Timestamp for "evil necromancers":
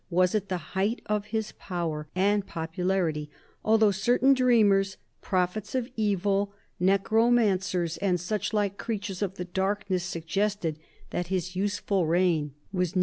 5.95-7.97